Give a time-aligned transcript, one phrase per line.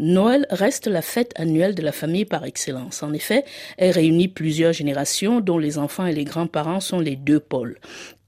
[0.00, 3.02] Noël reste la fête annuelle de la famille par excellence.
[3.02, 3.44] En effet,
[3.78, 7.78] elle réunit plusieurs générations dont les enfants et les grands-parents sont les deux pôles.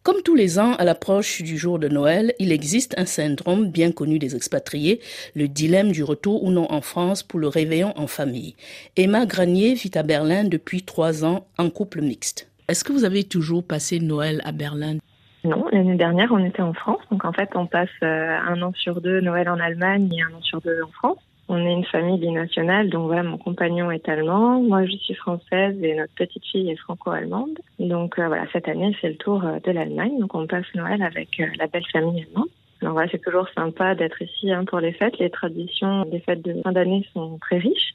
[0.04, 3.90] Comme tous les ans, à l'approche du jour de Noël, il existe un syndrome bien
[3.90, 5.00] connu des expatriés,
[5.34, 8.54] le dilemme du retour ou non en France pour le réveillon en famille.
[8.96, 12.48] Emma Granier vit à Berlin depuis trois ans en couple mixte.
[12.68, 14.98] Est-ce que vous avez toujours passé Noël à Berlin?
[15.42, 17.02] Non, l'année dernière, on était en France.
[17.10, 20.36] Donc, en fait, on passe euh, un an sur deux Noël en Allemagne et un
[20.36, 21.18] an sur deux en France.
[21.48, 25.76] On est une famille binationale, donc voilà, mon compagnon est allemand, moi je suis française
[25.80, 27.58] et notre petite fille est franco-allemande.
[27.78, 31.02] Donc euh, voilà, cette année c'est le tour euh, de l'Allemagne, donc on passe Noël
[31.02, 32.48] avec la belle famille allemande.
[32.82, 35.18] Alors voilà, c'est toujours sympa d'être ici hein, pour les fêtes.
[35.18, 37.94] Les traditions des fêtes de fin d'année sont très riches.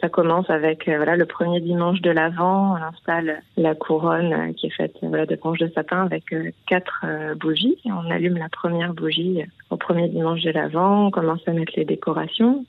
[0.00, 4.52] Ça commence avec euh, voilà le premier dimanche de l'Avent, on installe la couronne euh,
[4.52, 7.04] qui est faite voilà de branches de sapin avec euh, quatre
[7.36, 7.78] bougies.
[7.84, 11.84] On allume la première bougie au premier dimanche de l'Avent, on commence à mettre les
[11.84, 12.64] décorations,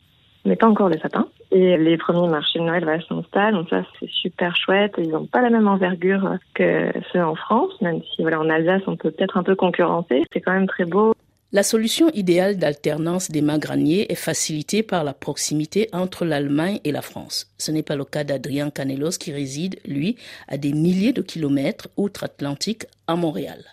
[0.45, 1.27] mais pas encore le sapin.
[1.51, 4.93] Et les premiers marchés de Noël voilà, s'installent, donc ça c'est super chouette.
[4.97, 8.83] Ils n'ont pas la même envergure que ceux en France, même si voilà en Alsace
[8.87, 10.23] on peut peut-être un peu concurrencer.
[10.31, 11.13] C'est quand même très beau.
[11.51, 17.01] La solution idéale d'alternance des graniers est facilitée par la proximité entre l'Allemagne et la
[17.01, 17.53] France.
[17.57, 20.17] Ce n'est pas le cas d'Adrien Canelos qui réside, lui,
[20.49, 23.63] à des milliers de kilomètres outre-Atlantique à Montréal.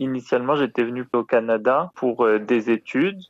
[0.00, 3.22] Initialement, j'étais venu au Canada pour euh, des études,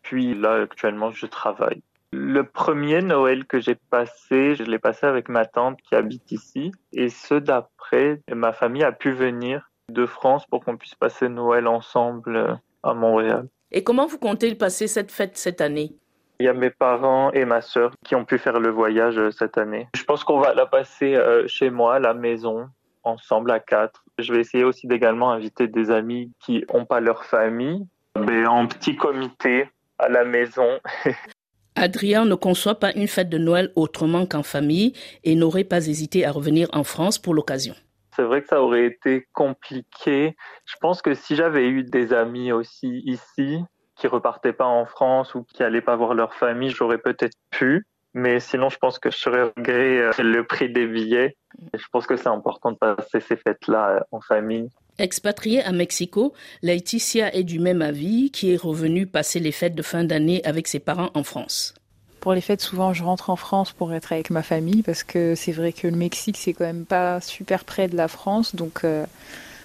[0.00, 1.82] puis là, actuellement, je travaille.
[2.12, 6.70] Le premier Noël que j'ai passé, je l'ai passé avec ma tante qui habite ici,
[6.92, 11.66] et ce d'après, ma famille a pu venir de France pour qu'on puisse passer Noël
[11.66, 13.48] ensemble euh, à Montréal.
[13.70, 15.96] Et comment vous comptez passer cette fête cette année?
[16.38, 19.30] Il y a mes parents et ma sœur qui ont pu faire le voyage euh,
[19.30, 19.88] cette année.
[19.94, 22.68] Je pense qu'on va la passer euh, chez moi, à la maison,
[23.04, 24.04] ensemble à quatre.
[24.18, 27.86] Je vais essayer aussi d'également inviter des amis qui n'ont pas leur famille,
[28.18, 30.78] mais en petit comité à la maison.
[31.74, 34.92] Adrien ne conçoit pas une fête de Noël autrement qu'en famille
[35.24, 37.74] et n'aurait pas hésité à revenir en France pour l'occasion.
[38.14, 40.36] C'est vrai que ça aurait été compliqué.
[40.66, 43.64] Je pense que si j'avais eu des amis aussi ici,
[43.96, 47.86] qui repartaient pas en France ou qui allaient pas voir leur famille, j'aurais peut-être pu.
[48.14, 51.36] Mais sinon, je pense que je serais regret euh, le prix des billets.
[51.72, 54.68] Je pense que c'est important de passer ces fêtes-là euh, en famille.
[55.02, 56.32] Expatriée à Mexico,
[56.62, 60.68] Laetitia est du même avis, qui est revenue passer les fêtes de fin d'année avec
[60.68, 61.74] ses parents en France.
[62.20, 65.34] Pour les fêtes, souvent, je rentre en France pour être avec ma famille parce que
[65.34, 68.54] c'est vrai que le Mexique, c'est quand même pas super près de la France.
[68.54, 69.04] Donc, euh,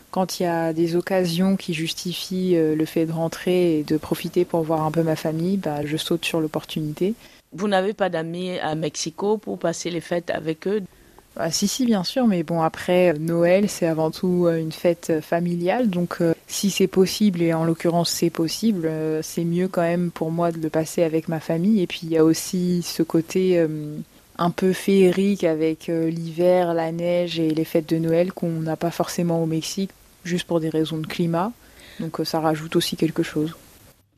[0.09, 3.97] quand il y a des occasions qui justifient euh, le fait de rentrer et de
[3.97, 7.13] profiter pour voir un peu ma famille, bah, je saute sur l'opportunité.
[7.51, 10.81] Vous n'avez pas d'amis à Mexico pour passer les fêtes avec eux?
[11.39, 14.71] Ah, si, si, bien sûr, mais bon, après, euh, Noël, c'est avant tout euh, une
[14.71, 18.89] fête euh, familiale, donc si c'est possible, et en l'occurrence c'est possible,
[19.21, 21.81] c'est mieux quand même pour moi de le passer avec ma famille.
[21.81, 23.61] Et puis il y a aussi ce côté
[24.37, 28.91] un peu féerique avec l'hiver, la neige et les fêtes de Noël qu'on n'a pas
[28.91, 29.91] forcément au Mexique,
[30.23, 31.51] juste pour des raisons de climat.
[31.99, 33.53] Donc ça rajoute aussi quelque chose.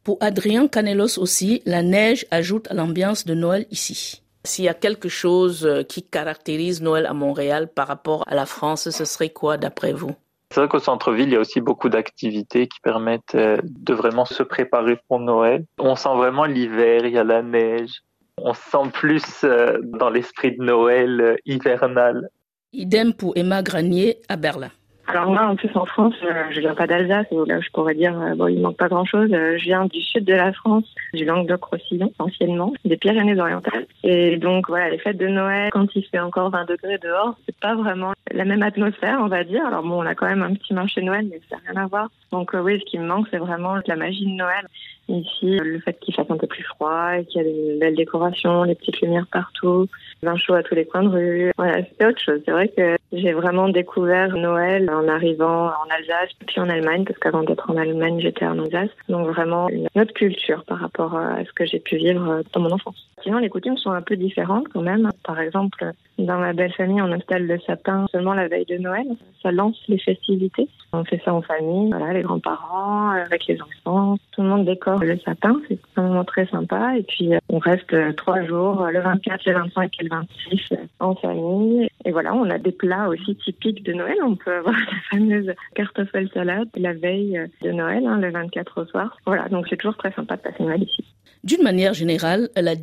[0.03, 4.22] Pour Adrien Canelos aussi, la neige ajoute à l'ambiance de Noël ici.
[4.46, 8.46] S'il y a quelque chose euh, qui caractérise Noël à Montréal par rapport à la
[8.46, 10.12] France, ce serait quoi d'après vous?
[10.52, 14.26] C'est vrai qu'au centre-ville, il y a aussi beaucoup d'activités qui permettent euh, de vraiment
[14.26, 15.66] se préparer pour Noël.
[15.78, 18.02] On sent vraiment l'hiver, il y a la neige.
[18.38, 22.30] On se sent plus euh, dans l'esprit de Noël hivernal.
[22.72, 24.72] Idem pour Emma Granier à Berlin.
[25.09, 28.16] Alors moi, en plus en France, euh, je viens pas d'Alsace, là je pourrais dire
[28.22, 29.30] euh, bon il manque pas grand chose.
[29.34, 33.88] Euh, je viens du sud de la France, du Languedoc-Roussillon anciennement, des Pyrénées-Orientales.
[34.03, 37.59] Et donc voilà, les fêtes de Noël, quand il fait encore 20 degrés dehors, c'est
[37.59, 39.66] pas vraiment la même atmosphère, on va dire.
[39.66, 41.88] Alors bon, on a quand même un petit marché Noël, mais ça n'a rien à
[41.88, 42.09] voir.
[42.31, 44.68] Donc oui, ce qui me manque, c'est vraiment la magie de Noël.
[45.09, 48.64] Ici, le fait qu'il fasse un peu plus froid, qu'il y a des belles décorations,
[48.64, 49.88] les petites lumières partout,
[50.22, 51.52] vin chaud à tous les coins de rue.
[51.58, 52.42] Voilà, c'est autre chose.
[52.46, 57.18] C'est vrai que j'ai vraiment découvert Noël en arrivant en Alsace, puis en Allemagne, parce
[57.18, 58.92] qu'avant d'être en Allemagne, j'étais en Alsace.
[59.08, 62.72] Donc vraiment une autre culture par rapport à ce que j'ai pu vivre dans mon
[62.72, 63.09] enfance.
[63.24, 65.10] Sinon, les coutumes sont un peu différentes quand même.
[65.24, 69.07] Par exemple, dans ma belle famille, on installe le sapin seulement la veille de Noël.
[69.42, 70.68] Ça lance les festivités.
[70.92, 74.18] On fait ça en famille, voilà, les grands-parents, avec les enfants.
[74.31, 75.60] Tout le monde décore le sapin.
[75.68, 76.98] C'est un moment très sympa.
[76.98, 80.62] Et puis, euh, on reste euh, trois jours, le 24, le 25 et le 26
[80.72, 81.88] euh, en famille.
[82.06, 84.18] Et voilà, on a des plats aussi typiques de Noël.
[84.24, 88.86] On peut avoir la fameuse cartoffel salade la veille de Noël, hein, le 24 au
[88.86, 89.18] soir.
[89.25, 91.04] Voilà, donc c'est toujours très sympa de passer Noël ici.
[91.44, 92.75] D'une manière générale, la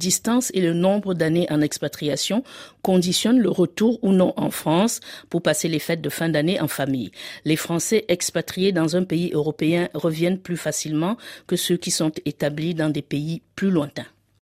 [0.53, 2.43] et le nombre d'années en expatriation
[2.83, 5.01] conditionnent le retour ou non en France
[5.31, 7.13] pour passer les fêtes de fin d'année en famille.
[7.45, 12.75] Les Français expatriés dans un pays européen reviennent plus facilement que ceux qui sont établis
[12.75, 14.07] dans des pays plus lointains.